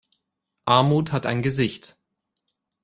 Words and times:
Armut 0.65 1.11
hat 1.11 1.27
ein 1.27 1.43
Gesicht. 1.43 1.95